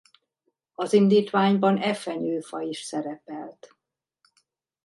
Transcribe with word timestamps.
Az 0.73 0.93
indítványban 0.93 1.77
e 1.77 1.93
fenyőfa 1.93 2.61
is 2.61 2.79
szerepelt. 2.81 3.75